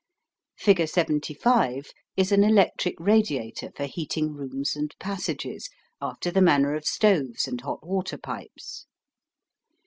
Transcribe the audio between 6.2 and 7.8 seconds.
the manner of stoves and